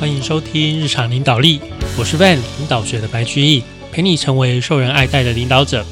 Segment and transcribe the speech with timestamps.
[0.00, 1.60] 欢迎收听日常领导力，
[1.98, 5.84] 我是 Van 领导学的白居易，陪你成为受人爱戴的领导者。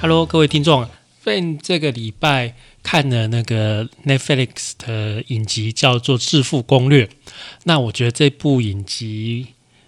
[0.00, 0.84] Hello，各位听众
[1.24, 7.06] ，Van 这个礼拜看了那个 Netflix 的影集，叫做《致富攻略》。
[7.62, 9.46] 那我觉得这部影集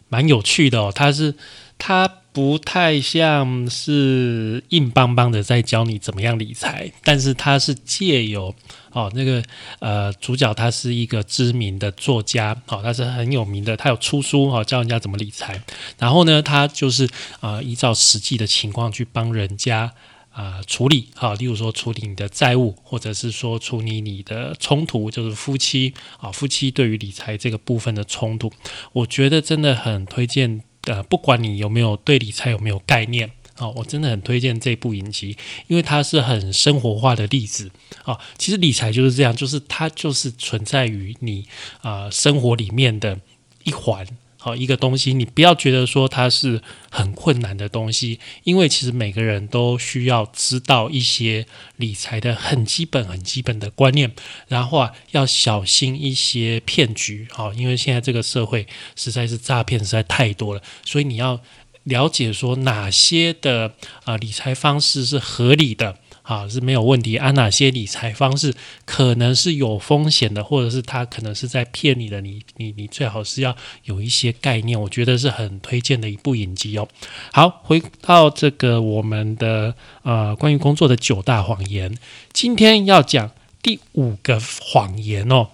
[0.08, 1.34] 蛮有趣的哦，它是
[1.76, 2.08] 它。
[2.30, 8.54] 不太像是硬邦邦的在教你怎么样理财，但是它是借由
[8.92, 9.42] 哦那个
[9.80, 15.62] 呃主角他是一个知名的作家，哦他是很有名的，他有出书哦教人家怎么理财，
[15.98, 17.08] 然后呢他就是
[17.40, 19.92] 啊依照实际的情况去帮人家
[20.30, 28.52] 啊处理，好例如说处理你的债务，或者是说处理你的冲突，就是夫妻啊夫妻对于理财这个部分的冲突，
[28.92, 30.62] 我觉得真的很推荐。
[30.84, 35.36] 呃，不管你有没有对理财有没有概念，哦，我真的很推荐这部影集，
[35.66, 37.70] 因为它是很生活化的例子。
[38.04, 41.46] 哦，其实理财就是这样，就是它就是存在于你
[41.82, 43.18] 啊生活里面的
[43.64, 44.06] 一环。
[44.40, 54.14] 好一个东西，你不要觉得说它是很困难的东西，因为其实每个人都需要知道一些理财的很基本、很基本的观念，
[54.46, 57.26] 然后啊要小心一些骗局。
[57.32, 61.40] 好，因为现在这个社会实在是诈骗实在太多了，所以你要
[61.88, 63.72] 了解说哪些的
[64.04, 65.96] 啊理财方式是合理的。
[66.28, 67.16] 啊是没有问题。
[67.16, 72.20] 按哪些理财方式可能是有风险的，或者是他可能是在骗你的？
[72.20, 74.78] 你你你最好是要有一些概念。
[74.78, 76.86] 我觉得是很推荐的一部影集哦。
[77.32, 81.96] 好，回到这个我们的呃关于工作的九大谎言，
[82.34, 83.30] 今天要讲
[83.62, 85.48] 第五个谎言哦。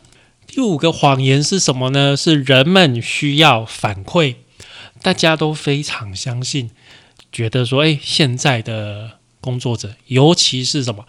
[0.48, 2.16] 第五个谎言是什么呢？
[2.16, 4.34] 是人们需要反馈，
[5.04, 6.70] 大家都非常相信，
[7.30, 9.20] 觉得说，哎，现在的。
[9.44, 11.04] 工作者，尤其是什么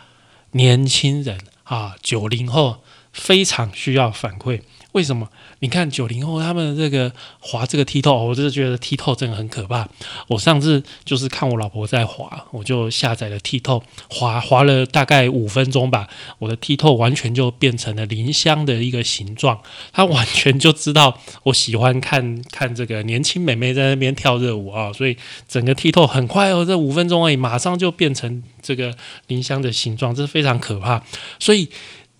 [0.52, 4.59] 年轻人啊，九零后非常需要反馈。
[4.95, 5.27] 为什么？
[5.59, 9.85] 你看九零后他们这个滑这个剔透，我就是觉得剔透真的很可怕。
[10.30, 16.08] 我上次就是看我老婆在滑，我就下载了剔透，滑滑了大概五分钟吧，
[16.39, 19.59] 我的剔透完全就变成了林香的一个形状。
[19.92, 28.95] 他完全就知道我喜欢看看这个年轻美眉在那边跳热舞啊，所以整个剔透很快哦，这五分钟而已，马上就变成这个
[29.27, 31.03] 林香的形状，这是非常可怕。
[31.37, 31.70] 所以。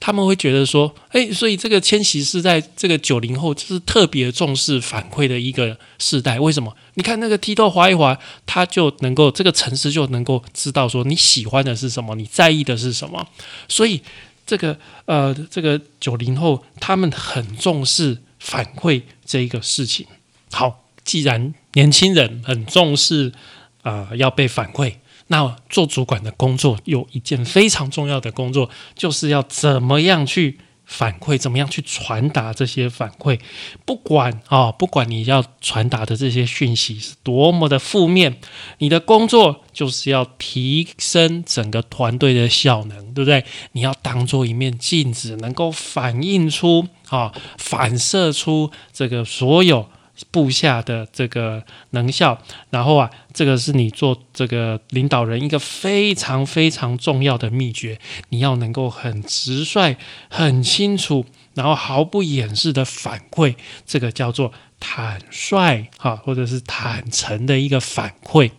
[0.05, 6.39] 他们会觉得说，哎，所以这个迁徙是在这个九零后就是特别重视反馈的一个世代。
[6.39, 6.71] 为什么？
[6.93, 8.15] 你看那个剔透划一划，
[8.45, 13.27] 他就能够这个城市就能够知道说你喜欢的是什么，你在意的是什么。
[13.67, 13.99] 所以
[14.45, 20.05] 这个呃，这个九零后他们很重视反馈这一个事情。
[20.51, 23.33] 好，既然年轻人很重视
[23.81, 24.97] 啊，要被反馈。
[25.28, 33.40] 那做主管的工作有一件非常重要的工作，就是要怎么样去反馈，怎么样去传达这些反馈。
[33.86, 38.38] 不管啊，不管你要传达的这些讯息是多么的负面，
[38.78, 43.44] 你的工作就是要提升整个团队的效能，对不对？
[43.72, 49.90] 你要当做一面镜子，能够反映出啊，反射出这个所有。
[50.31, 52.37] 部下的这个能效，
[52.69, 57.99] 然后啊，这个是你做这个领导人一个非常非常重要的秘诀，
[58.29, 59.97] 你要能够很直率、
[60.29, 63.55] 很清楚，然后毫不掩饰的反馈，
[63.85, 68.51] 这个叫做坦率哈，或者是坦诚的一个反馈。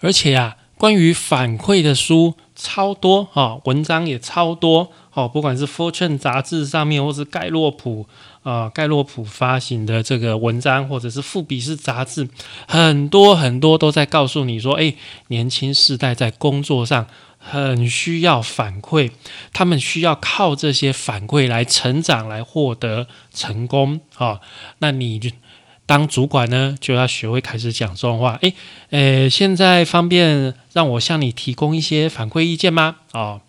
[0.00, 8.06] 而且啊，关于反馈的书超多哈，文章也超多哦，不管是《Fortune》杂志上面，或是盖洛普。
[8.42, 12.28] 啊，盖洛普发行的这个文章，或者是富比士杂志，
[12.66, 14.92] 很多很多都在告诉你说，哎，
[15.28, 17.06] 年轻世代在工作上
[17.38, 19.12] 很需要反馈，
[19.52, 24.40] 他们需要靠这些反馈来成长，来获得成功啊。
[24.78, 25.30] 那你就
[25.86, 28.38] 当主管呢，就要学会开始讲这种话。
[28.42, 28.52] 哎，
[28.90, 32.96] 呃，现在方便让我向你提供一些反馈意见吗？
[33.12, 33.40] 啊，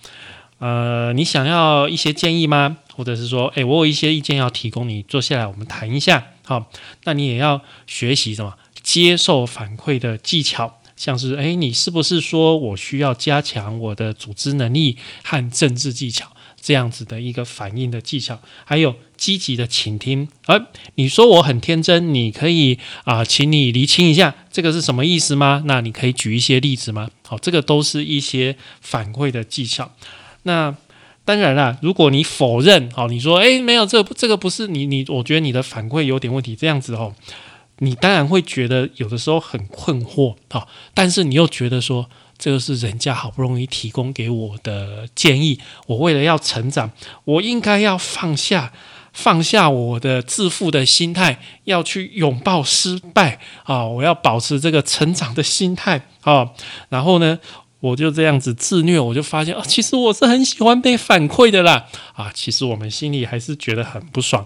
[0.60, 2.78] 呃，你想要一些建议吗？
[2.96, 6.70] 或者是说，哎，我有一些意见要提供，你坐下来我们谈一下，好，
[7.06, 16.33] 那你也要学习什么接受反馈的技巧，像是，哎，你是不是说我需要加强我的组织能力和政治技巧
[16.64, 20.30] 这样子的一个反应的技巧，还有积极的倾听。
[20.46, 20.66] 而
[20.96, 25.64] 你说我很天真，你可以啊，请你厘清一下这个是什么意思吗？
[25.66, 27.10] 那你可以举一些例子吗？
[27.28, 29.92] 好，这个都是一些反馈的技巧。
[30.44, 30.74] 那
[31.26, 37.14] 当然啦，如果你否认，好，你说，诶，没有，这这个不是你你，我觉得你的反馈有点问题，这样子哦，
[37.80, 42.10] 你当然会觉得有的时候很困惑，好，但是你又觉得说，
[42.43, 46.91] 这个是人家好不容易提供给我的建议，我为了要成长，
[47.23, 48.73] 我应该要放下
[49.13, 53.85] 放下我的自负的心态，要去拥抱失败啊！
[53.85, 56.49] 我要保持这个成长的心态啊！
[56.90, 57.40] 然后呢，
[57.79, 62.29] 我就这样子自虐，我就发现啊，其实我是很喜欢被反馈的啦啊！
[62.34, 64.45] 其实我们心里还是觉得很不爽。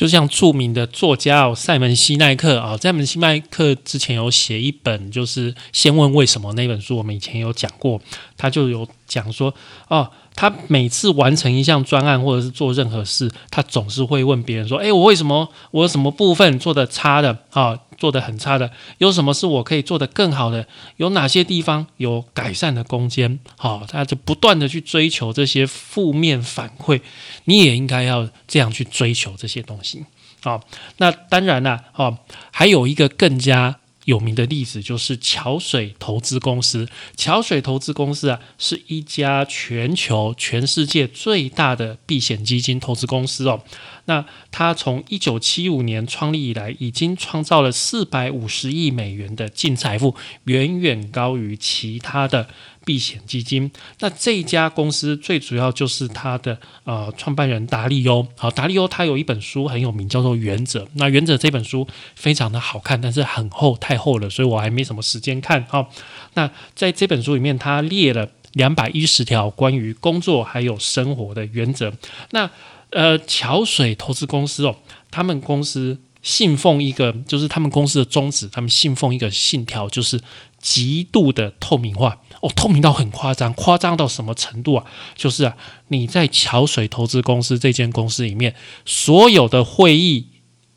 [0.00, 8.00] 就像著名的作家哦，塞门西奈克啊，塞门西奈克之前有写一本，就是《先问为什么》那本书，我们以前有讲过，
[8.38, 9.54] 他就有讲说
[9.88, 10.10] 哦。
[10.34, 17.78] 他每次完成一项专案或者是做任何事，他总是会问别人说：“诶，我为什么我有什么部分做的差的啊？
[17.98, 20.66] 做的很差的，有什么是我可以做得更好的？
[20.96, 27.02] 有哪些地方有改善的空间？”好，他就不断的去追求这些负面反馈。
[27.44, 30.06] 你也应该要这样去追求这些东西。
[30.42, 30.62] 好，
[30.96, 32.16] 那当然了，哦，
[32.50, 33.79] 还有一个更加。
[34.10, 36.88] 有名的例子就是桥水投资公司。
[37.16, 43.62] 桥水投资公司啊，是一家全球、全世界最大的避险基金投资公司哦。
[44.06, 52.48] 那它从一九七五年创立以来，已经创造了四百五十亿美元的净财富，远远高于其他的
[52.84, 53.70] 避险基金。
[54.00, 58.26] 那这家公司最主要就是它的呃创办人达利欧。
[58.36, 60.84] 好，达利欧他有一本书很有名，叫做《原则》。
[60.94, 65.64] 那《原则》这本书非常的好看，但是很厚，太厚了，所以我还没什么时间看。
[65.68, 65.90] 好，
[66.34, 71.92] 那在这本书里面，他列了两百一十条关于工作还有生活的原则。
[72.30, 72.50] 那
[72.90, 74.74] 呃，桥水投资公司哦，
[75.12, 80.20] 他们公司信奉一个，就是他们公司的宗旨，他们信奉一个信条，就是
[80.60, 84.84] 极度的透明化哦，透明到很夸张，夸张到什么程度啊？
[85.14, 85.56] 就是啊，
[85.88, 88.54] 你在桥水投资公司这间公司里面，
[88.84, 90.28] 所有的会议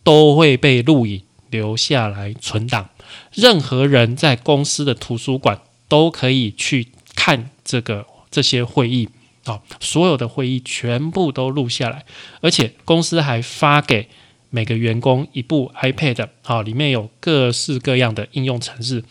[0.03, 2.89] 都会被录影留下来存档，
[3.33, 9.09] 任何人在公司的图书馆都可以去看这个这些会议。
[9.45, 12.06] 啊，所有的会议全部都录下来，
[12.39, 14.07] 而且公司还发给
[14.50, 19.03] 每个员工一部 iPad，啊，里面有各式各样的应用程式。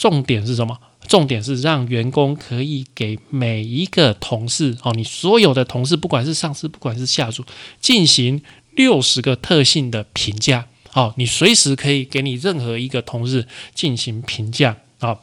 [0.00, 0.78] 重点是什么？
[1.06, 7.44] 重点是让员工可以给每一个同事，哦，你所有的同事，不管是上司，不管是下属，
[7.82, 8.40] 进行
[8.74, 10.66] 六十个特性的评价。
[10.94, 14.78] 哦，你随时可以给你任何一个同事进行评价。
[15.00, 15.18] 哦。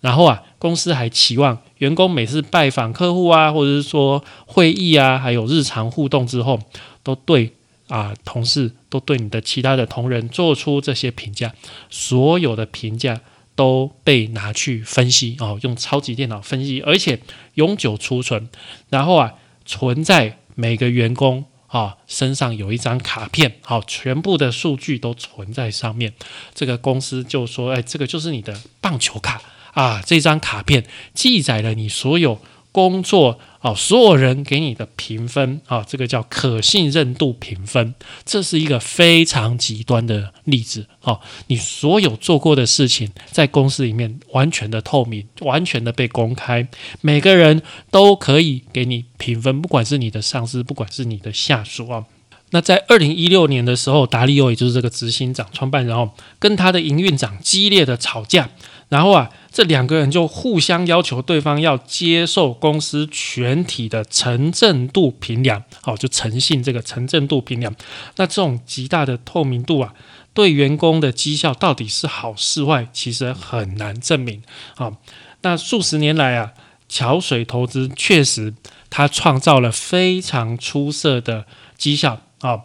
[0.00, 6.58] 然后啊，公司还期望员工每次拜访客户啊，或者是说会议啊，还有日常互动之后，
[7.02, 7.52] 都对
[7.88, 11.52] 啊同事都对你的其他的同仁做出这些评价，
[11.90, 13.20] 所有的评价
[13.56, 17.18] 都被拿去分析哦，用超级电脑分析，而且
[17.54, 18.48] 永久储存，
[18.88, 26.12] 然后啊存在每个员工啊身上有一张卡片，好，全部的数据都存在上面。
[26.54, 29.42] 这个公司就说，哎，这个就是你的棒球卡。
[29.72, 32.40] 啊，这张卡片记载了你所有
[32.76, 37.94] 工作啊，所有人给你的评分啊，这个叫可信任度评分。
[38.26, 46.68] 这是一个非常极端的例子啊，你所有做过的事情在公司里面完全的透明，完全的被公开，
[47.00, 52.04] 每个人都可以给你评分，不管是你的上司，不管是你的下属啊。
[52.50, 58.50] 那在二零一六年的时候，达利欧也就是这个执行长、创办人哦，跟他的营运长激烈的吵架。
[58.88, 67.74] 然后啊，这两个人就互相要求对方要接受公司全体的诚正度评量，好，就诚信这个诚正度评量。
[68.16, 69.94] 那这种极大的透明度啊，
[70.34, 74.42] 对员工的绩效到底是好是坏，其实很难证明。
[74.76, 74.98] 好，
[75.40, 76.52] 那数十年来啊，
[76.86, 78.52] 桥水投资确实
[78.90, 81.46] 它创造了非常出色的
[81.78, 82.60] 绩效啊。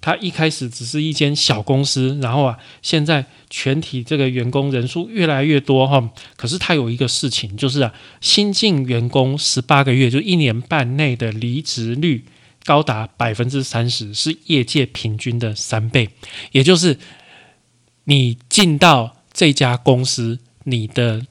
[0.00, 3.24] 它一开始只是一间小公司，然后啊，现在
[3.56, 6.10] 全体这个员工人数越来越多哈。
[6.34, 12.24] 可是他有一个事情，就是啊，新进员工十八个月就一年半内的离职率
[12.64, 16.10] 高达百分之三十，是业界平均的三倍。
[16.50, 16.98] 也就是
[18.06, 21.24] 你进到这家公司，你的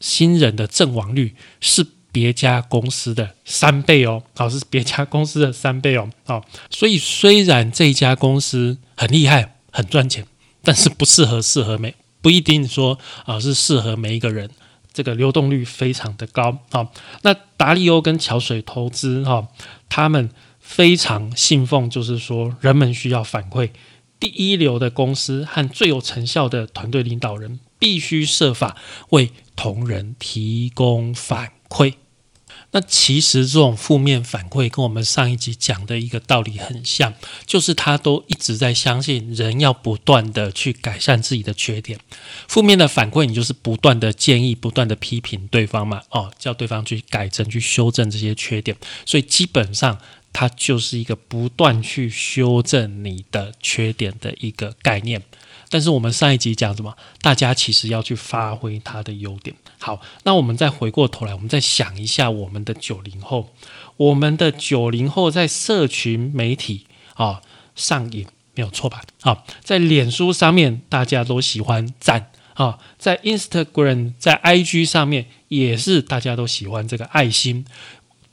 [0.00, 1.86] 新人的阵亡率是。
[2.10, 10.26] 别家公司的三倍哦，好是别家公司的三倍哦，好，所以虽然这家公司很厉害、很赚钱，
[10.62, 14.50] 但是不适合适合每不一定说啊是适合每一个人，
[14.92, 16.88] 这个流动率非常的高啊。
[17.22, 19.48] 那达利欧跟桥水投资哈，
[19.88, 23.70] 他们非常信奉，就是说人们需要反馈，
[24.18, 28.76] 第一流的公司和最有成效的团队领导人必须设法
[29.10, 31.52] 为同仁提供反。
[31.68, 31.92] 馈，
[32.70, 37.14] 那其实这种负面反馈跟我们上一集讲的一个道理很像，
[37.46, 41.98] 就是他都一直在相信人要不断的去改善自己的缺点。
[42.46, 48.76] 负面的反馈，你就是不断的建议、不断的批评对方嘛，哦，叫对方去改正、去修正这些缺点。
[49.06, 49.98] 所以基本上
[50.32, 55.22] 它就是一个不断去修正你的缺点的一个概念。
[55.70, 56.96] 但是我们上一集讲什么？
[57.20, 59.54] 大家其实要去发挥它的优点。
[59.78, 63.50] 好，那我们再回过头来，我们再想一下我们的九零后，
[63.96, 67.42] 我们的九零后在社群媒体啊
[67.76, 69.02] 上瘾没有错吧？
[69.20, 77.64] 好，在脸书上面大家都喜欢赞啊，在 Instagram、在 IG 上面也是大家都喜欢这个爱心。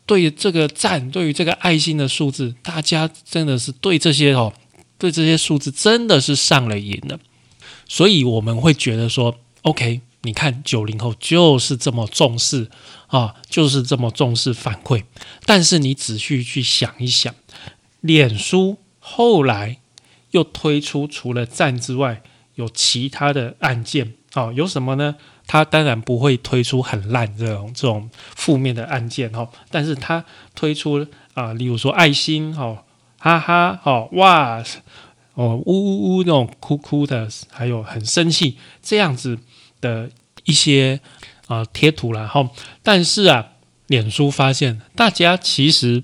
[0.08, 4.54] 对于这个赞，对于这个爱心的数字，大家真的是对这些哦。
[4.98, 7.20] 对这些数字真的是上了瘾了，
[7.88, 12.70] 所以我们会觉得说，OK，你看九零后就是这么重视
[13.08, 15.04] 啊，就是这么重视反馈。
[15.46, 17.36] 但是你仔细去想一想，
[18.00, 19.80] 脸书后来
[20.32, 22.24] 又推出除了赞之外，
[22.56, 25.18] 有其他的按键啊，有什么呢？
[25.46, 30.24] 它当然不会推出很烂这种这种负面的按键哈，但是它
[30.56, 32.85] 推出啊，例如说爱心哈。
[33.26, 34.64] 哈哈，哦哇，
[35.34, 39.40] 哦呜呜呜那种哭哭的，还有很生气这样子
[39.82, 40.12] 的
[40.44, 41.00] 一些
[41.48, 42.50] 啊贴图然后，
[42.84, 43.54] 但是啊，
[43.88, 46.04] 脸书发现大家其实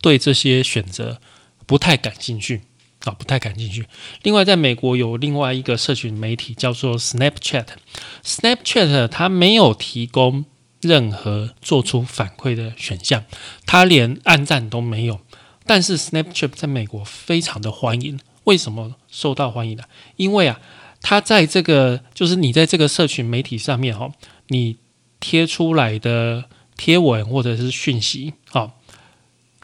[0.00, 1.20] 对这些选择
[1.66, 2.60] 不太感兴趣
[3.06, 3.88] 啊，不太感兴趣。
[4.22, 10.44] 另外，在美国有另外一个社群媒体叫做 Snapchat，Snapchat 它没有提供
[10.80, 13.24] 任何做出反馈的选项，
[13.66, 15.18] 它连按赞都没有。
[15.64, 19.84] 但是 Snapchat 在美国非常的欢迎，为什么受到欢迎呢？
[20.16, 20.60] 因为啊，
[21.00, 24.10] 它在这个就是你在这个社群媒体上面哈，
[24.48, 24.76] 你
[25.20, 26.44] 贴出来的
[26.76, 28.72] 贴文或者是讯息啊，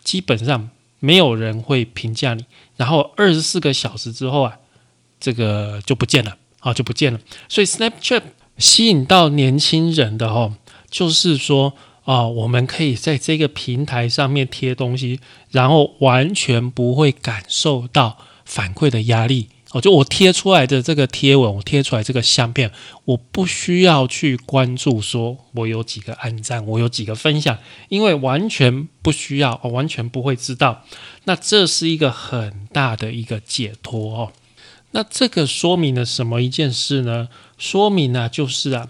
[0.05, 2.45] 基本上没有人会评价你，
[2.77, 4.59] 然后二十四个小时之后啊，
[5.19, 7.21] 这个就不见了啊，就不见了。
[7.49, 8.23] 所以 Snapchat
[8.57, 10.55] 吸引到年轻人的哈，
[10.91, 11.75] 就是说。
[12.09, 19.51] 啊，我们可以在这个平台上面贴东西，然后完全不会感受到反馈的压力。
[19.73, 22.73] 哦，就我贴出来的这个贴文，我贴出来这个相片，
[23.05, 27.59] 我不需要去关注说我有几个按赞，我有几个分享，
[27.91, 30.85] 因为完全不需要，完全不会知道。
[31.25, 34.33] 那这是一个很大的一个解脱哦。
[34.93, 37.29] 那这个说明了什么一件事呢？
[37.59, 38.89] 说明呢，就是啊，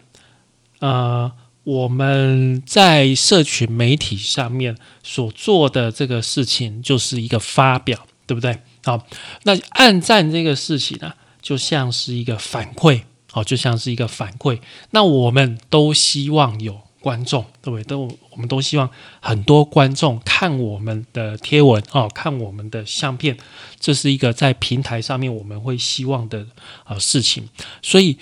[0.79, 1.33] 呃。
[1.69, 8.59] 我们在社群媒体上面所做的这个事情，就是一个发表，对不对？
[8.85, 9.07] 好，
[9.43, 14.61] 那按赞这个事情呢，就像是一个反馈，好，就像是一个反馈。
[14.93, 17.85] 那我们都希望有观众，对不对？
[17.85, 18.89] 都我们都希望
[19.21, 23.37] 很多观众看我们的贴文，哦，看我们的相片，
[23.79, 26.47] 这是一个在平台上面我们会希望的
[26.85, 27.47] 啊事情，
[27.83, 28.17] 所以。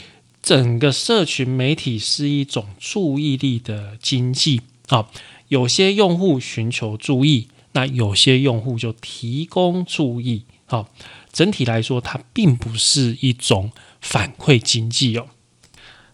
[0.47, 5.09] 整个社群媒体是一种注意力的经济啊，
[5.49, 10.89] 有些用户寻求注意，那有些用户就提供注意好。
[11.33, 15.27] 整体来说，它并不是一种反馈经济哦。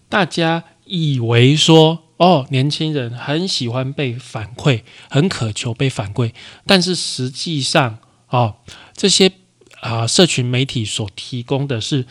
[0.08, 6.32] 大家以为说哦，年轻人很喜欢被反馈，很渴求被反馈，
[6.64, 7.98] 但是实际上
[8.30, 8.56] 哦，
[8.96, 9.30] 这些
[9.82, 12.06] 啊社群媒体所提供的是。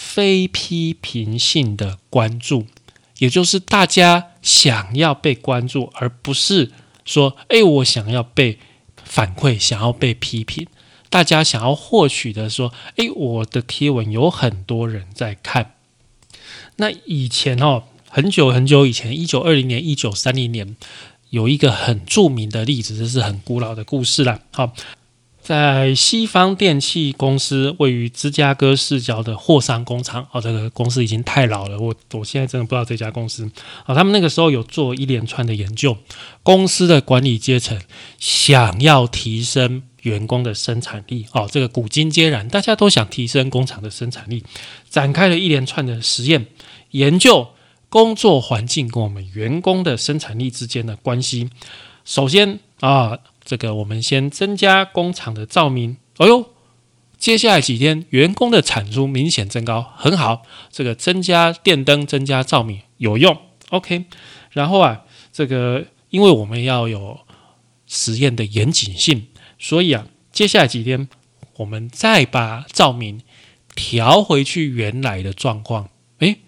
[0.00, 2.66] 非批评性的关注，
[3.18, 6.70] 也就是大家想要被关注，而不是
[7.04, 8.60] 说，哎，我想要被
[9.02, 10.68] 反馈，想要被批评。
[11.10, 15.74] 大家想要获取的说，哎，我的贴文有很多人在看。
[16.76, 20.76] 那以前哦，很久很久以前，一九二零年、一九三零年，
[21.30, 24.42] 有一个很著名的例子，这是很古老的故事了。
[24.52, 24.72] 好。
[25.48, 33.50] 在西方电器公司位于芝加哥市郊的霍桑工厂，哦，这个公司已经太老了，我我现在真的不知道这家公司。
[33.86, 35.96] 哦，他们那个时候有做一连串的研究，
[36.42, 37.80] 公司的管理阶层
[38.18, 44.44] 想要提升员工的生产力，哦，这个古今皆然，大家都想提升工厂的生产力，
[44.90, 46.44] 展开了一连串的实验，
[46.90, 47.48] 研究
[47.88, 51.48] 工作环境跟我们员工的生产力之间的关系。
[52.04, 53.18] 首先啊。
[53.48, 56.50] 这个我们先增加工厂的照明，哎呦，
[57.16, 60.42] 接下来几天员工的产出明显增高，很好。
[60.70, 63.34] 这个增加电灯、增加照明有用
[63.70, 64.04] ，OK。
[64.50, 67.20] 然后啊，这个因为我们要有
[67.86, 69.28] 实验的严谨性，
[69.58, 71.08] 所以啊，接下来几天
[71.56, 73.22] 我们再把照明
[73.74, 75.88] 调回去原来的状况，
[76.18, 76.40] 诶，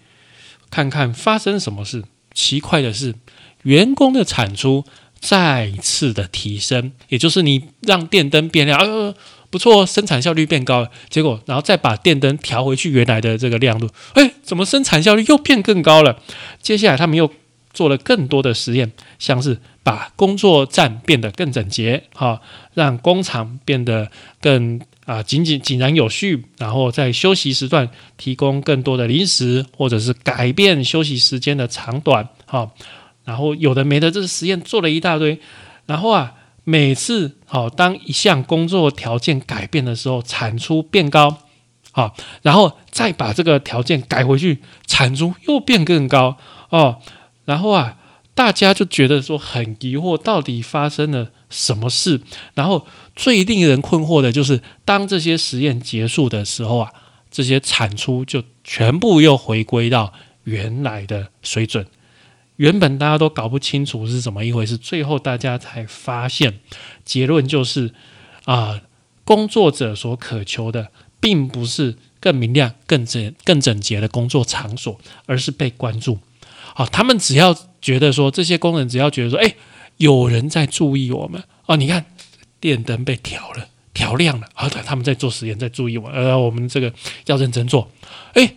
[0.69, 2.03] 看看发生什么事。
[2.35, 3.15] 奇怪的是，
[3.63, 4.85] 员工的产出。
[5.21, 9.15] 再次的提升，也就是你让电灯变亮，呃，
[9.51, 10.89] 不错，生产效率变高了。
[11.09, 16.19] 结果，然后再把电灯调回去原来的这个亮度，哎，怎么生产效率又变更高了？
[16.59, 17.31] 接下来他们又
[17.71, 22.41] 做了更多的实验，像是把工作站变得更整洁，哈，
[22.73, 24.09] 让工厂变得
[24.41, 32.71] 更啊井井井然有序，然后在休息时段提供更多的零食，或者是改变休息时间的长短，哈，
[33.23, 35.39] 然后有的没的，这个实验做了一大堆，
[35.85, 41.37] 然后啊，每次好当一项工作条件改变的时候，产出变高，
[41.91, 46.37] 好，然后再把这个条件改回去，产出又变更高，
[46.69, 46.97] 哦，
[47.45, 47.97] 然后啊。
[48.33, 52.21] 大家就觉得说很疑惑，到底发生了什么事？
[52.53, 56.89] 然后最令人困惑的就是，当这些实验结束的时候啊，
[57.29, 60.13] 这些产出就全部又回归到
[60.45, 61.85] 原来的水准。
[62.61, 66.59] 原本大家都搞不清楚是怎么一回事，最后大家才发现，
[67.03, 67.91] 结论就是
[68.45, 68.79] 啊，
[69.23, 70.89] 工作者所渴求的
[71.19, 76.19] 并不是更明亮、更整、更整洁的工作场所，而是被关注。
[76.75, 79.55] 好，他们只要觉得说，这些工人只要觉得说，哎，
[79.97, 82.05] 有人在注意我们哦，你看
[82.59, 86.93] 电灯被调了，调亮了，啊，他们在做实验，在注意我，呃，我们这个
[87.25, 87.89] 要认真做，
[88.35, 88.53] 哎，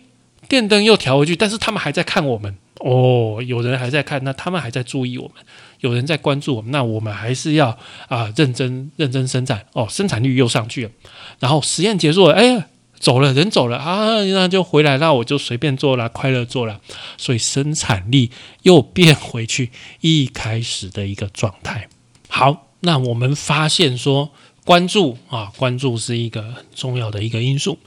[0.47, 5.43] 电灯又调回去，但是他们还在看我们，哦，有人还在看，那他们还在注意我们，
[5.79, 10.91] 有人在关注我们，那我们还是要啊，认真认真生产，哦，生产率又上去了，
[11.39, 12.65] 然后实验结束了，哎呀。
[12.97, 16.79] 走了，人走了啊，那就回来，那我就随便做了，快乐做了，
[17.17, 18.31] 所以生产力
[18.63, 21.89] 又变回去一开始的一个状态。
[22.29, 24.31] 好，那我们发现说，
[24.63, 27.77] 关注啊，关注是一个很重要的一个因素。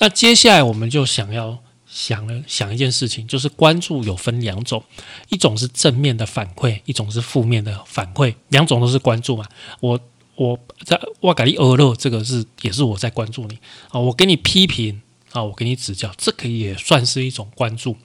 [0.00, 1.58] 那接下来我们就想要
[1.88, 4.84] 想了想一件事情，就是关注有分两种，
[5.28, 9.46] 一种是正面的反馈，一种是负面的反馈，两种都是关注嘛。
[9.80, 9.98] 我。
[10.40, 15.02] 我在哇嘎利欧勒，这个是也是我在关注你啊，我给你批评
[15.32, 17.96] 啊，我给你指教，这个也算是一种关注。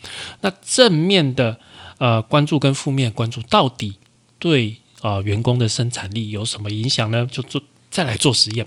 [0.42, 1.60] 那正面的
[2.00, 4.00] 呃关注跟负面关注，到底
[4.40, 7.28] 对啊员工的生产力有什么影响呢？
[7.32, 7.62] 就做
[7.92, 8.66] 再来做实验。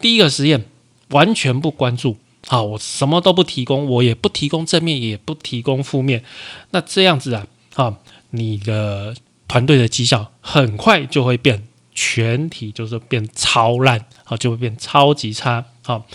[0.00, 0.64] 第一个实验
[1.10, 6.24] 完全不关注，好，我什么都不提供，我也不提供正面，也不提供负面。
[6.70, 7.98] 那这样子啊，啊，
[8.30, 9.14] 你的
[9.46, 11.68] 团队的绩效很快就会变。
[11.94, 16.06] 全体就是变超烂，好就会变超级差，好，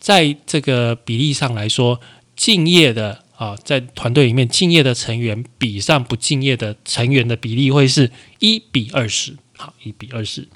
[0.00, 2.00] 在这个比例上来说，
[2.34, 10.48] 敬业的啊，在团队里面敬业的成员比上不敬业的成员的比例会是一比二十，好一比二十。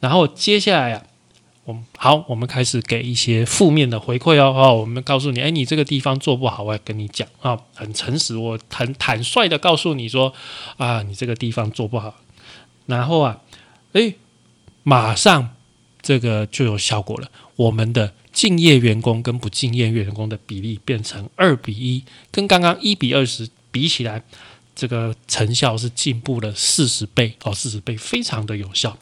[0.00, 1.06] 然后接下来啊，
[1.68, 10.32] 我们好，我们开始给一些负面的回馈哦，哦，我们告诉你，哎，你这个地方做不好，我要跟你讲啊，很诚实，我很坦率的告诉你说，
[10.78, 12.14] 啊，你这个地方做不好，
[12.86, 13.42] 然后啊。
[13.92, 14.14] 哎，
[14.82, 15.56] 马上
[16.00, 17.30] 这个就有效果了。
[17.56, 24.22] 我们的敬业员工跟不敬业员工的比例变成二比一，跟刚刚一比二十比起来，
[24.74, 28.96] 这个成效是进步了四十倍哦，四十倍非常的有效。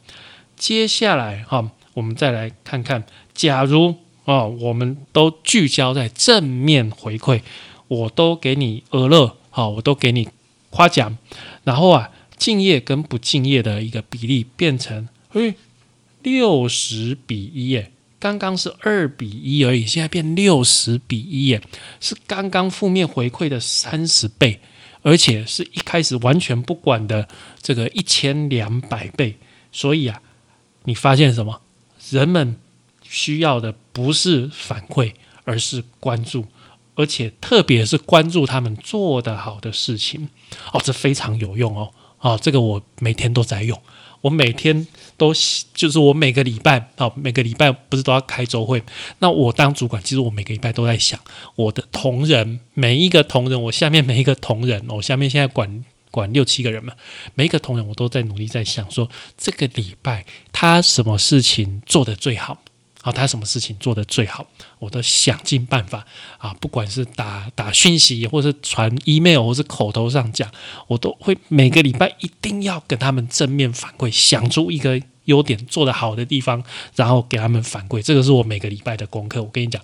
[0.57, 7.41] 接下来哈，我们再来看看，假如哦，我们都聚焦在正面回馈，
[7.89, 10.29] 我都给你额乐，好，我都给你
[10.69, 11.17] 夸奖，
[11.65, 12.11] 然后啊。
[12.39, 15.55] 敬业跟不敬业的一个比例变成，诶，
[16.23, 21.63] 六十比一耶，刚刚是二比一而已，现在变六十比一耶，
[21.99, 24.61] 是刚刚负面回馈的三十倍，
[25.01, 27.27] 而且是一开始完全不管的
[27.63, 29.37] 这个一千两百倍。
[29.73, 30.21] 所以啊，
[30.85, 31.63] 你发现什么？
[32.11, 32.57] 人们
[33.03, 35.13] 需要的不是反馈，
[35.45, 36.47] 而是关注，
[36.95, 40.29] 而且特别是关注他们做得好的事情。
[40.73, 41.91] 哦，这非常有用哦。
[42.21, 43.81] 哦，这个我每天都在用，
[44.23, 45.33] 我每天都
[45.75, 48.83] 就是我每个礼拜啊，每个礼拜不是都要开周会？
[49.19, 51.21] 那我当主管，其实我每个礼拜都在想，
[51.55, 55.85] 我的同仁每一个同仁，我下面每一个同仁，我下面现在管
[56.17, 56.93] 管六七个人嘛，
[57.35, 62.59] 每一个同仁我都在努力在想，说这个礼拜他什么事情做得最好。
[63.03, 64.45] 啊，他什么事情做得最好，
[64.81, 66.05] 我都想尽办法
[66.39, 66.53] 啊！
[66.55, 70.51] 不管是打打讯息，或是传 email，或是口头上讲，
[70.89, 76.65] 我都会每个礼拜一定要跟他们正面反馈，想出一个优点做得好的地方，
[76.97, 78.03] 然后给他们反馈。
[78.03, 79.41] 这个是我每个礼拜的功课。
[79.41, 79.81] 我跟你讲，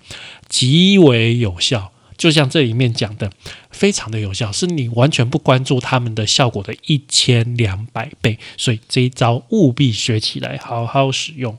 [0.49, 1.92] 极为有效，
[2.23, 3.29] 就像这里面讲的，
[3.69, 8.39] 非常的有效，是你完全不关注他们的效果的一千两百倍。
[8.55, 11.57] 所以这一招务必学起来，好好使用。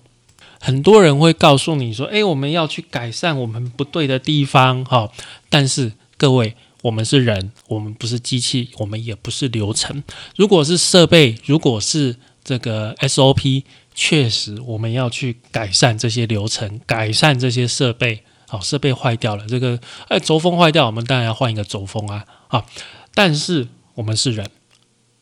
[0.58, 5.12] 很多人会告诉你说：“诶，我们要去改善我们不对的地方，哈。”
[5.50, 10.02] 但是各位，我们是人，我们不是机器，我们也不是流程。
[10.36, 18.22] 如果是设备，如果是这个 SOP，确实我们要去改善这些流程，改善这些设备。
[18.54, 22.24] 好，设备坏掉了，这个哎轴封坏掉，我们当然要换一个轴封啊。
[22.46, 22.64] 好，
[23.12, 24.48] 但是我们是人，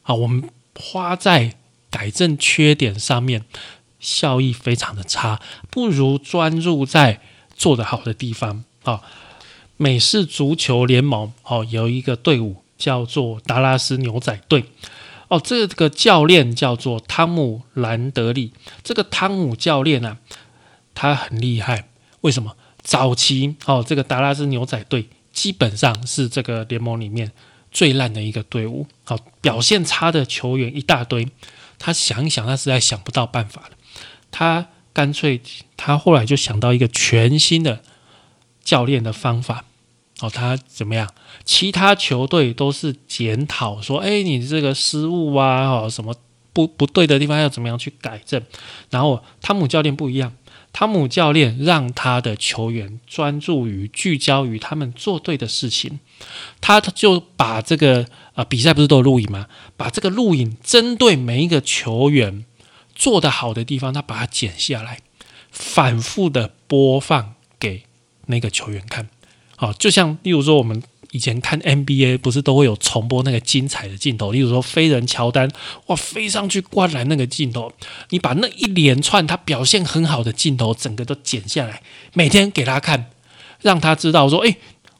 [0.02, 1.54] 好，我们花在
[1.88, 3.46] 改正缺点上面
[3.98, 5.40] 效益非常的差，
[5.70, 7.20] 不如专注在
[7.56, 9.00] 做得好的地方啊。
[9.78, 14.66] 美式足球联盟哦，有一个队伍叫做达拉斯牛仔队
[15.28, 18.52] 哦，这个教练叫做汤姆兰德利。
[18.82, 20.18] 这个汤姆教练呢，
[20.94, 21.88] 他很厉害，
[22.20, 22.54] 为什么？
[22.82, 27.32] 早期哦，这个达拉斯牛仔队基本上是这个联盟里面
[27.70, 31.28] 最烂的一个队伍，好，表现差的球员一大堆。
[31.78, 33.70] 他想一想，他实在想不到办法了，
[34.30, 35.40] 他干脆
[35.76, 37.82] 他后来就想到一个全新的
[38.62, 39.64] 教练的方法。
[40.20, 41.08] 哦，他怎么样？
[41.44, 46.14] 其他球队都是检讨说，哎，你这个失误啊，哦，什么
[46.52, 48.40] 不不对的地方要怎么样去改正？
[48.90, 50.32] 然后汤姆教练不一样，
[50.72, 56.00] 汤姆教练让他的球员专注于聚焦于他们做对的事情，
[56.60, 59.46] 他就把这个呃比赛不是都有录影吗？
[59.76, 62.44] 把这个录影针对每一个球员
[62.94, 65.00] 做得好的地方，他把它剪下来，
[65.50, 67.84] 反复的播放给
[68.26, 69.08] 那个球员看。
[69.56, 70.82] 好，就像例如说，我们
[71.12, 75.48] 以前看 NBA 不是都会有重播那个精彩的镜头，例如说飞人乔丹
[75.86, 77.72] 哇飞上去灌篮那个镜头，
[78.08, 81.82] 你把那一连串他表现很好的镜头整个都剪下来，
[82.14, 83.10] 每天给他看，
[83.60, 84.56] 让他知道说，哎，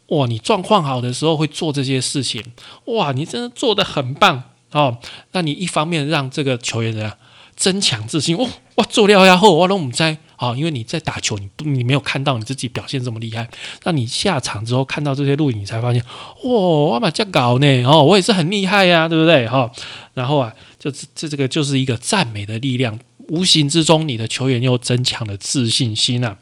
[0.09, 2.44] 哇，你状况好的时候会做这些事情，
[2.85, 4.98] 哇，你真的做的很棒哦。
[5.33, 7.16] 那你一方面让这个球员怎样
[7.57, 10.18] 增强自信，哇哇做料呀后，哇都唔在。
[10.37, 13.48] 啊，因为你在打球，你不你没有看到你自己表现这么厉害，
[13.85, 16.02] 那你下场之后看到这些录影，你才发现，
[16.42, 19.46] 哇，我把这搞呢，哦，我也是很厉害呀，对不对？
[19.46, 19.70] 哈，
[20.14, 26.37] 然后啊，就这这个就是一个赞美的力量，无形之中你的球员又增强了自信心啊。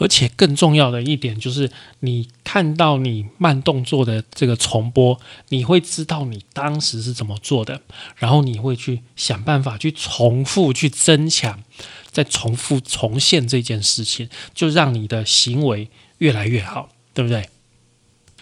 [0.00, 7.82] 而且更重要的一点就是，你看到你慢动作的这个重播，你会知道你当时是怎么做的，
[8.16, 11.62] 然后你会去想办法去重复、去增强、
[12.10, 17.50] 再重复重现这件事情，就让你的行为越来越好，对不对？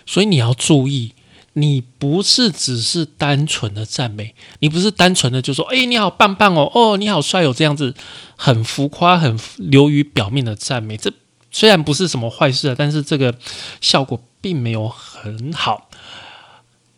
[0.06, 1.14] 所以你要注意，
[1.54, 7.96] 你不是只是单纯的赞美，你不是单纯的就说“哎，你好棒棒哦，哦，你好帅哦”这样子
[8.36, 11.12] 很浮夸、很流于表面的赞美，这。
[11.50, 13.34] 虽然不是什么坏事啊，但是这个
[13.80, 15.88] 效果并没有很好。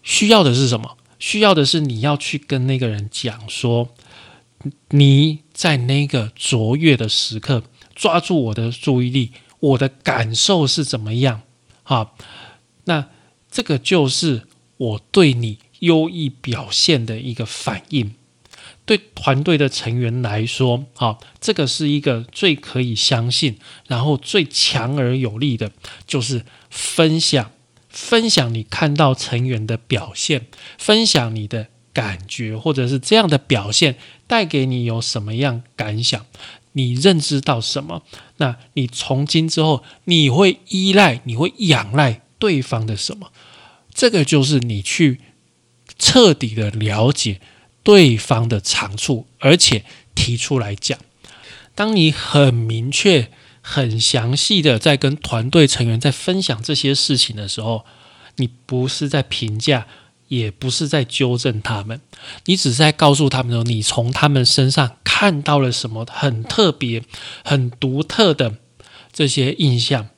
[0.03, 0.97] 需要的是什么？
[1.19, 3.91] 需要的是你要去跟那个人讲说，
[4.91, 7.63] 你在那个卓越的时刻
[7.95, 11.43] 抓住我的注意力，我的感受是怎么样？
[11.83, 12.17] 好，
[12.85, 13.07] 那
[13.51, 14.47] 这个就是
[14.79, 18.15] 我对你优异表现的一个反应。
[18.85, 25.71] 对团队的成员来说，好，这个是一个最可以相信，然后最强而有力的，
[26.07, 27.53] 就是分享，
[27.89, 30.47] 分享你看到成员的表现，
[30.79, 36.27] 分享你的感觉，或者是这样的表现带给你有什么样感想，
[36.73, 38.03] 你认知到什么？
[38.39, 43.31] 那你从今之后，你会依赖，你会仰赖对方的什么？
[43.93, 45.21] 这个就是你去
[45.99, 47.41] 彻底的了解。
[47.91, 50.97] 对方的长处，而且提出来讲。
[51.75, 57.85] 当你很明确、很详细的在跟团队成员在分享这些事情的时候，
[58.37, 59.89] 你不是在评价，
[60.29, 62.01] 也不是在纠正他们，
[62.45, 67.03] 你只是在告诉他们说，你从他们身上看到了什么很特别、
[67.45, 68.55] 很独特的
[69.13, 70.11] 这些印象。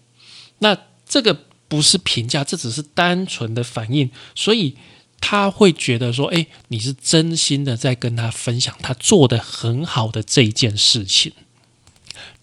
[0.58, 0.76] 那
[1.08, 4.76] 这个不是评价，这只是单纯的反应，所以。
[5.24, 11.32] 他会觉得说：“哎，你是真心的在跟他分享他做的很好的这一件事情。”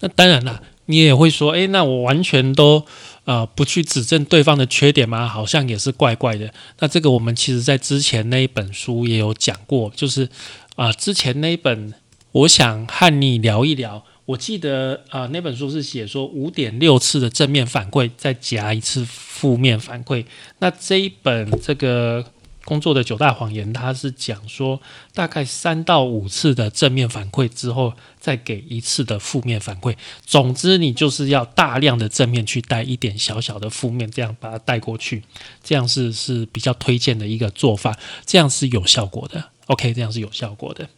[0.00, 2.84] 那当然了，你也会说：“哎，那我完全都
[3.26, 5.28] 呃不去指正对方的缺点吗？
[5.28, 10.28] 好像也是怪怪的。”那这个我们其实在之前那一本书也有讲过，就是
[10.76, 11.92] 啊，之前那一本
[12.32, 14.04] 我想和你聊一聊。
[14.24, 20.24] 我记得啊，那本书是写说五点六次的正面反馈，再加一次负面反馈。
[20.58, 22.24] 那这一本这个。
[22.70, 24.80] 工作的九大谎言，他是讲说，
[25.12, 29.96] 大概三到五次的正面反馈之后，再给一次的负面反馈。
[30.24, 35.24] 总之，你就是要大量的正面去带一点小小的负面，这样把它带过去，
[35.64, 39.46] 这样是是比较推荐的一个做法，这样是有效果的。
[39.66, 40.88] OK，这样是有效果的。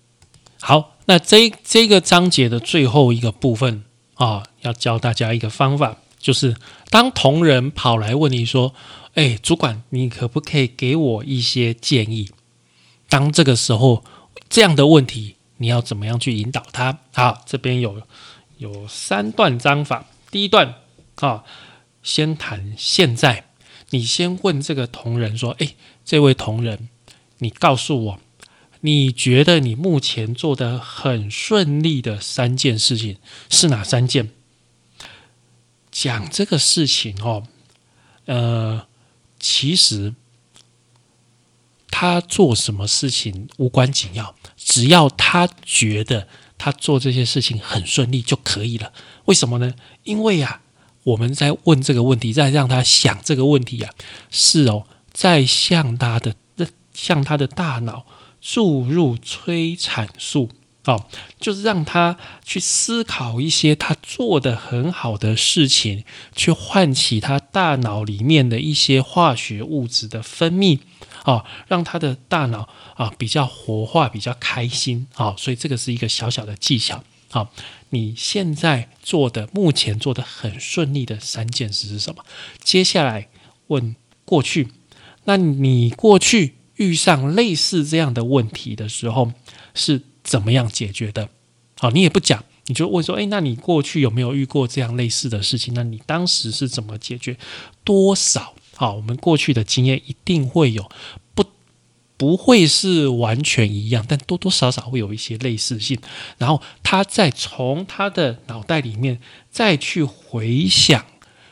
[0.60, 3.84] 好，那这这个章节的最后一个部分
[4.16, 6.54] 啊，要教大家一个方法，就是
[6.90, 8.74] 当同仁跑来问你说。
[9.14, 12.30] 哎，主管，你可不可以给我一些建议？
[13.08, 14.04] 当这个时候，
[14.48, 17.00] 这样的问题，你要怎么样去引导他？
[17.12, 18.02] 好，这边有
[18.56, 20.06] 有三段章法。
[20.30, 20.76] 第一段
[21.16, 21.44] 啊，
[22.02, 23.44] 先谈现在，
[23.90, 26.88] 你先问这个同仁说：“哎，这位同仁，
[27.38, 28.20] 你告诉我，
[28.80, 33.18] 你觉得你目前做的很顺利的三件事情
[33.50, 34.30] 是哪三件？
[35.90, 37.46] 讲这个事情哦，
[38.24, 38.86] 呃，
[39.42, 40.14] 其实
[41.90, 48.92] 他做什么事情无关紧要，只要他觉得他做这些事情很顺利就可以了。
[49.26, 49.74] 为什么呢？
[50.04, 50.62] 因为呀，
[51.02, 53.90] 我们在问这个问题，在让他想这个问题呀，
[54.30, 56.34] 是哦，在向他的
[56.94, 58.06] 向他的大脑
[58.40, 60.48] 注入催产素。
[60.84, 61.06] 哦，
[61.38, 70.80] 就是让他去思考一些他做的很好的事情，去唤起他大脑里面的一些化学物质的分泌，
[71.24, 77.04] 哦，让他的大脑啊比较活化，比较开心，哦，所以这个是一个小小的技巧。
[77.30, 77.52] 好，
[77.90, 82.24] 你现在做的目前做的很顺利的三件事是什么？
[82.64, 83.28] 接下来
[83.68, 84.72] 问过去，
[85.26, 89.30] 那你过去遇上类似这样的问题的时候
[89.76, 90.02] 是？
[90.22, 91.28] 怎么样解决的？
[91.78, 95.74] 好，你也不讲，你就问说：哎，那你过去有没有遇过这样类似的事情？
[95.74, 97.36] 那你当时是怎么解决？
[97.82, 98.54] 多少？
[98.76, 100.88] 好，我们过去的经验一定会有，
[101.34, 101.44] 不
[102.16, 105.98] 不会是完全一样，但多多少少会有一些类似性。
[106.38, 111.04] 然后他再从他的脑袋里面再去回想，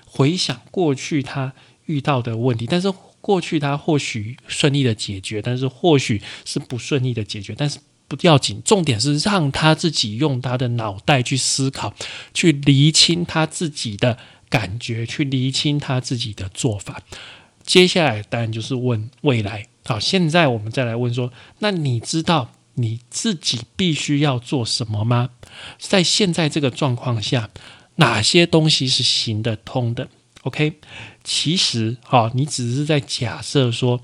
[0.06, 1.52] 回想过去他
[1.86, 7.80] 遇到的问题，但是过去他或许顺利的解决，但是或许是不顺利的解决，但是。
[8.16, 11.94] 不要紧，重点是让他自己用他的脑袋去思考，
[12.34, 14.18] 去厘清他自己的
[14.48, 17.00] 感觉，去厘清他自己的做法。
[17.62, 19.68] 接下来当然就是问未来。
[19.84, 25.30] 好，现在我们再来问说，那你知道你自己必须要做什么吗？
[25.78, 27.50] 在现在这个状况下，
[27.96, 30.08] 哪些东西是行得通的
[30.42, 30.74] ？OK，
[31.22, 34.00] 其实好，你只是在假设说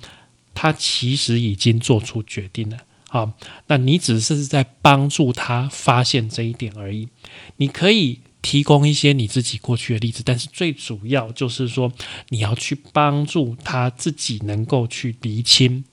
[0.54, 2.78] 他其实已经做出决定了。
[3.08, 3.32] 好，
[3.68, 7.08] 那你只是在帮助他发现这一点而已。
[7.56, 11.92] 你可以提供一些你自己过去的例子，但是最主要就是说，
[12.28, 15.84] 你要去帮助他自己能够去厘清，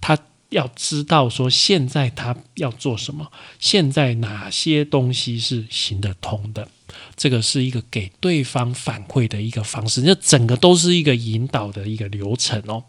[0.00, 0.18] 他
[0.50, 6.68] 要知道说现在他要做什么，现在哪些东西是行得通的。
[7.16, 12.84] 这个是一个给对方反馈的一个方式，这整个都是一个引导的一个流程哦。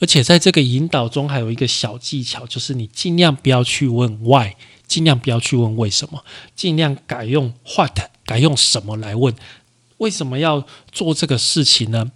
[0.00, 4.54] 而且在这个引导中，还有一个小技巧，就是你尽量不要去问 why，
[4.86, 6.24] 尽量不要去问为什么，
[6.56, 9.34] 尽量改用 what，改用什么来问。
[9.98, 12.10] 为什么要做这个事情呢？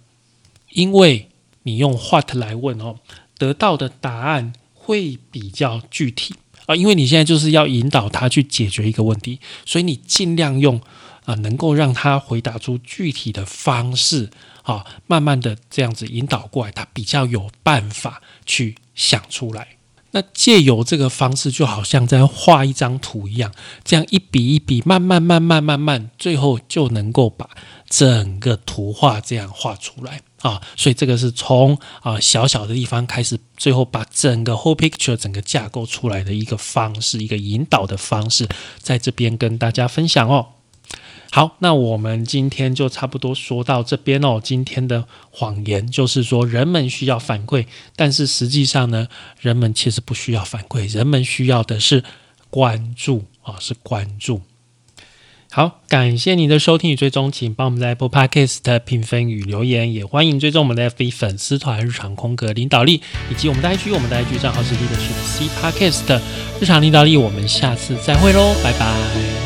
[0.71, 1.29] 因为
[1.63, 2.95] 你用 what 来问哦，
[3.37, 6.33] 得到的答案会比较具体
[6.65, 6.75] 啊。
[6.75, 10.81] 因为你现在就是要引导他去解决一个问题，所以你尽量用
[11.25, 14.31] 啊，能够让他回答出具体的方式。
[14.65, 19.69] 啊，慢慢的这样子引导过来，他比较有办法去想出来。
[20.11, 27.49] 那借由这个方式，就好像在画一张图一样，这样一笔一笔，慢慢慢慢慢慢，最后就能够把
[27.89, 30.61] 整个图画这样画出来啊。
[30.77, 38.47] 所以这个是从啊小小的地方开始，最后把整个 whole picture 整个架构出来的一个方式，一个引导的方式，
[38.79, 40.47] 在这边跟大家分享哦。
[41.35, 44.39] 好，那我们今天就差不多说到这边哦。
[44.41, 47.65] 今天的谎言就是说，人们需要反馈，
[47.97, 49.09] 但是实际上呢，
[49.41, 52.05] 人们其实不需要反馈，人们需要的是
[52.49, 54.43] 关注啊，是关注。
[55.51, 66.21] 好，感谢你的收听与追踪，请帮我们在 Apple Podcast 评分与留言，也欢迎追踪我们的 FB 粉丝团日常空格领导力，以及我们的 IG，我们的 IG 账号是 Leadership C Podcast
[66.61, 67.17] 日常领导力。
[67.17, 69.44] 我们下次再会喽，拜拜。